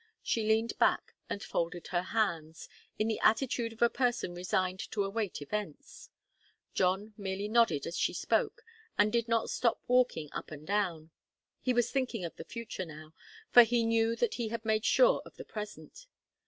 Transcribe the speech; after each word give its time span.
She 0.23 0.47
leaned 0.47 0.75
back 0.79 1.13
and 1.29 1.43
folded 1.43 1.85
her 1.89 2.01
hands, 2.01 2.67
in 2.97 3.07
the 3.07 3.19
attitude 3.19 3.71
of 3.71 3.83
a 3.83 3.89
person 3.91 4.33
resigned 4.33 4.79
to 4.89 5.03
await 5.03 5.43
events. 5.43 6.09
John 6.73 7.13
merely 7.17 7.47
nodded 7.47 7.85
as 7.85 7.99
she 7.99 8.11
spoke, 8.13 8.63
and 8.97 9.13
did 9.13 9.27
not 9.27 9.51
stop 9.51 9.79
walking 9.87 10.29
up 10.31 10.49
and 10.49 10.65
down. 10.65 11.11
He 11.59 11.71
was 11.71 11.91
thinking 11.91 12.25
of 12.25 12.35
the 12.35 12.43
future 12.43 12.83
now, 12.87 13.13
for 13.51 13.61
he 13.61 13.85
knew 13.85 14.15
that 14.15 14.33
he 14.33 14.47
had 14.47 14.65
made 14.65 14.85
sure 14.85 15.21
of 15.23 15.35
the 15.35 15.45
present. 15.45 16.07